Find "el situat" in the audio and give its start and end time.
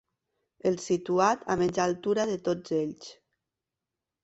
0.69-1.43